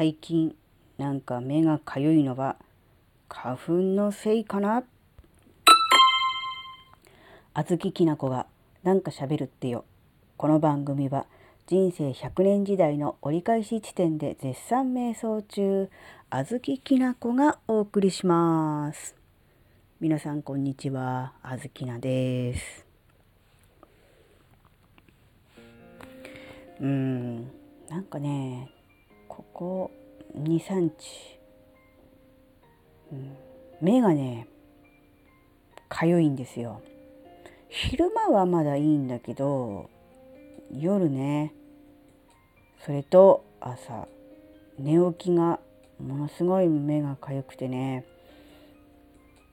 [0.00, 0.54] 最近
[0.96, 2.54] なんか目がかゆいのは
[3.28, 4.84] 花粉のせいかな？
[7.52, 8.46] あずききなこが
[8.84, 9.84] なんか喋るってよ。
[10.36, 11.26] この番組は
[11.66, 15.90] 人生100年時代の折り返し地点で絶賛瞑想中
[16.30, 19.16] あずききなこがお送りします。
[19.98, 22.86] 皆さんこんにちは、あずきなです。
[26.80, 27.50] うん、
[27.88, 28.70] なんかね、
[29.38, 29.90] ここ
[30.36, 31.38] 23日、
[33.12, 33.36] うん、
[33.80, 34.48] 目がね
[35.88, 36.82] かゆいんですよ。
[37.68, 39.90] 昼間はまだいいんだけど
[40.72, 41.54] 夜ね。
[42.84, 44.08] それと朝
[44.76, 45.60] 寝起きが
[46.00, 48.04] ものすごい目がかゆくてね。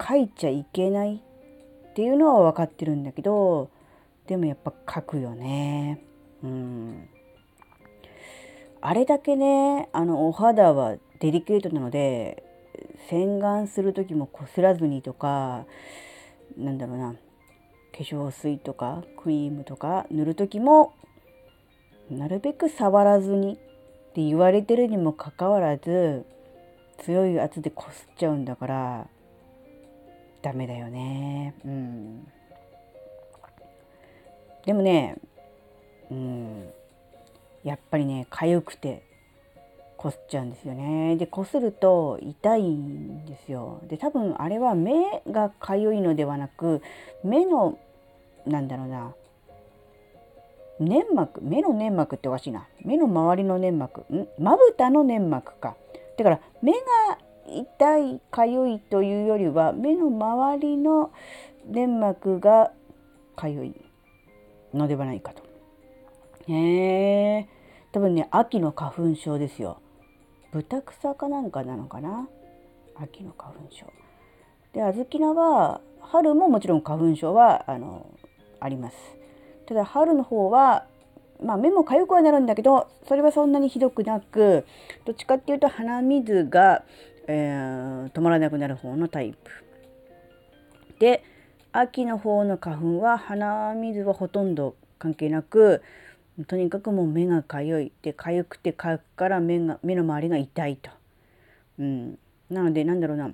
[0.01, 3.69] 書いちゃいけないっていうのは分かってるんだけど
[4.25, 6.01] でもやっぱ書くよね。
[6.43, 7.07] うん。
[8.87, 12.43] あれだけねあのお肌はデリケートなので
[13.09, 15.65] 洗顔する時もこすらずにとか
[16.55, 17.17] なんだろうな化
[18.03, 20.93] 粧水とかクリームとか塗る時も
[22.11, 23.55] なるべく触らずにっ
[24.13, 26.23] て言われてるにもかかわらず
[26.99, 29.07] 強い圧でこすっちゃうんだから
[30.43, 31.55] ダメだよね。
[31.65, 32.27] うん。
[34.63, 35.15] でもね
[36.11, 36.64] うん。
[37.65, 39.03] やっぱりね痒くて
[39.97, 41.15] こすっちゃうんですよね。
[41.15, 43.81] でこすると痛いんですよ。
[43.87, 46.81] で多分あれは目が痒いのではなく
[47.23, 47.77] 目の
[48.45, 49.15] なんだろうな
[50.79, 52.67] 粘膜目の粘膜っておかしいな。
[52.83, 54.27] 目の周りの粘膜ん？
[54.37, 55.75] まぶたの粘膜か。
[56.17, 56.77] だから目が
[57.47, 61.11] 痛い痒いというよりは目の周りの
[61.67, 62.71] 粘膜が
[63.37, 63.75] 痒い
[64.73, 65.43] のではないかと。
[66.47, 67.47] へえ
[67.95, 69.79] 多分ね秋の花粉症ですよ。
[70.51, 72.27] 豚草かなんかなのかな？
[72.93, 73.85] 秋の花粉症。
[74.73, 78.05] で小豆菜は春ももちろん花粉症はあの
[78.59, 78.97] あります。
[79.65, 80.87] ただ春の方は
[81.41, 84.65] まあ目も痒くはなるんだけどそれはそんなにひどくなく
[85.05, 86.83] どっちかっていうと鼻水が、
[87.27, 89.51] えー、止まらなくなる方のタイプ。
[90.99, 91.23] で
[91.71, 95.81] 秋の方の花粉は鼻水はほとんど関係なく
[96.43, 100.91] とにかくもう目がかゆいでかゆくてかゆくから目が目の周りが痛いと。
[101.79, 102.19] うん、
[102.49, 103.31] なのでなんだろうな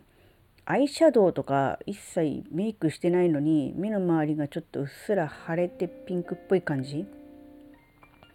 [0.66, 7.06] アイシャドウとか一切メイクしてないのに目の周りがちょっとうっすら腫れてピンクっぽい感じ。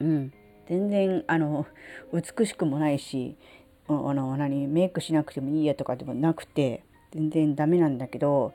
[0.00, 0.32] うん、
[0.68, 1.66] 全然あの
[2.12, 3.36] 美しくもないし
[3.88, 8.52] あの何メイクしなくてもいいやとかでもなくて全然ダメなんだけど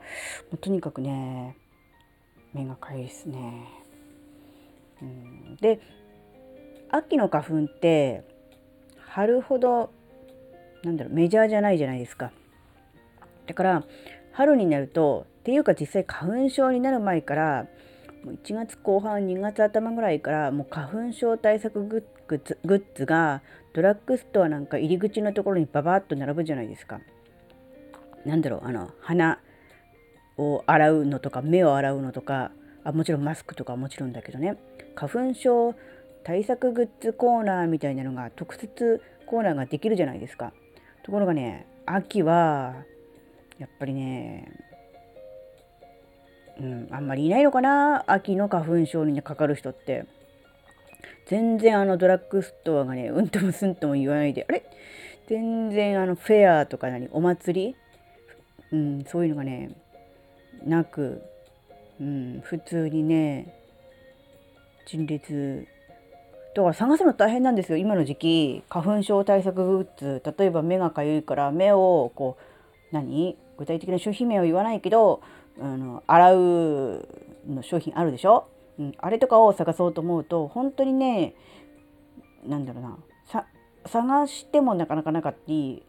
[0.60, 1.56] とにかくね
[2.52, 3.66] 目がかゆいですね。
[5.00, 5.80] うん、で
[6.92, 8.22] 秋の花粉って
[8.98, 9.90] 春ほど
[10.84, 12.30] なんだろうメジャーじゃないじゃないですか。
[13.46, 13.84] だから
[14.32, 17.66] 春になるとっていうか実際花粉症になる前から
[18.24, 23.42] 1月後半2月頭ぐらいからもう花粉症対策グッズグッズが
[23.74, 27.00] ドラッグストアなんか入り口のところにババッと並ぶじゃないですか。
[28.24, 29.40] なんだろうあの鼻
[30.36, 32.52] を洗うのとか目を洗うのとか
[32.84, 34.56] あもちろんマスクとかもちろんだけどね
[34.94, 35.74] 花粉症
[36.24, 40.52] 対策グッズコーナーみたいなのが特設コーナーができるじゃないですか。
[41.02, 42.74] ところがね秋は
[43.58, 44.52] やっぱりね
[46.60, 48.04] うんあんまりいないのかな？
[48.06, 50.06] 秋の花粉症にかかる人って。
[51.26, 54.64] 全然あのドラッグストアがねうんともすんとも言わないであれ？
[55.28, 57.08] 全然あのフェアとか何？
[57.12, 57.76] お祭り？
[58.72, 59.70] うんそういうのがね
[60.64, 61.22] なく、
[62.00, 63.54] うん、普通にね
[64.84, 65.66] 陳列
[66.54, 67.78] だから探すの大変なんですよ。
[67.78, 73.36] 今の時期花粉症対策グッズ例えば目がかゆいから目をこう何？
[73.56, 75.22] 具体的な商品名を言わないけど
[75.60, 77.08] あの洗う
[77.48, 78.48] の商品あるでしょ、
[78.78, 81.34] うん、あれとかを探そうと思うと本当にね
[82.46, 82.98] なんだろうな。
[83.84, 85.82] 探してもなかなかなかったり、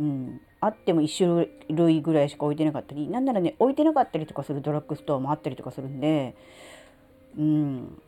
[0.00, 6.34] うん、あっても1種類ぐらいしか置いてなかったりなんならね置いてなかったりとかするドラッグストアもあったりとかするんで、
[7.38, 8.02] うん、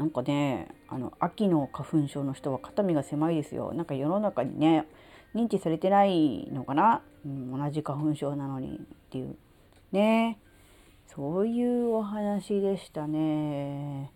[0.00, 3.74] なんかねあの秋の花粉症の人は肩身が狭いですよ。
[3.74, 4.86] なんか世の中にね
[5.34, 8.76] 認知されてないのかな、うん、同じ花粉症なのに。
[8.76, 8.80] っ
[9.10, 9.36] ていう。
[9.92, 10.38] ね。
[11.06, 14.10] そういうお話でしたね。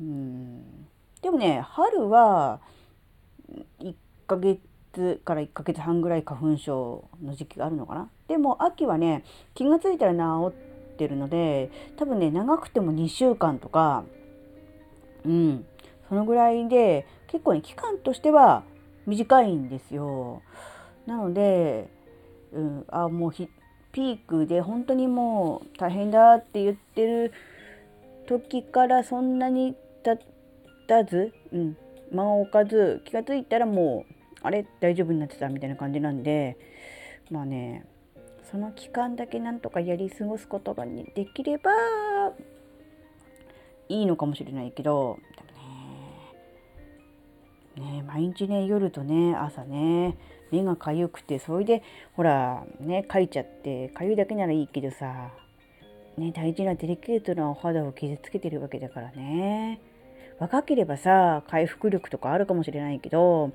[0.00, 0.88] うん、
[1.22, 2.60] でもね春は
[3.78, 3.94] 1
[4.26, 8.10] ヶ月から1ヶ月半ぐらい花粉症の時期があるのかな？
[8.26, 9.22] でも秋はね
[9.54, 14.02] 気が付いたら治ってるので多分ね長くても2週間とか
[15.26, 15.66] うん、
[16.08, 18.62] そのぐらいで結構ね期間としては
[19.06, 20.42] 短いんですよ。
[21.06, 21.88] なので、
[22.52, 27.32] うん、あもうピークで本当にもう大変だって言ってる
[28.26, 30.18] 時からそんなに経
[30.86, 31.76] たず、うん、
[32.12, 34.66] 間を置かず気が付いたらもうあれ？
[34.80, 36.56] 大丈夫になってたみたいな感じなんで
[37.30, 37.84] まあね
[38.50, 41.70] その期間だけなんとかやり過ごすことが、ね、できれば
[43.88, 45.42] いいのかもしれないけどで
[47.80, 50.16] もねね毎日ね夜とね朝ね
[50.50, 51.82] 目がかゆくてそれで
[52.14, 55.30] ほらねかいちゃってかゆいだけならいいけどさ
[56.16, 59.80] ね大事なデリケートなお肌を傷つけてるわけだからね。
[60.38, 63.52] 若ければさ回復力とかあるかもしれないけど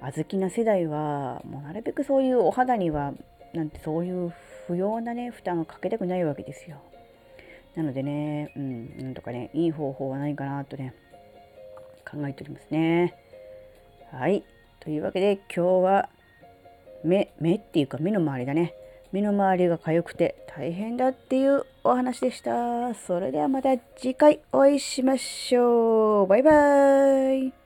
[0.00, 3.12] 小豆な世代はもうなるべくそういうお肌には
[3.54, 4.34] なんてそういう
[4.66, 6.78] 不要なね負担をかけたくないわけですよ。
[7.76, 10.94] なのでね、うん、なんとかね、いい方法はないかなとね、
[12.10, 13.14] 考えておりますね。
[14.10, 14.44] はい。
[14.80, 16.08] というわけで今日は
[17.04, 18.74] 目、目っていうか目の周りだね。
[19.12, 22.94] 目の周りが痒くて大変だっていうお話でした。
[22.94, 26.26] それではまた次回お会いしましょう。
[26.26, 27.65] バイバーイ。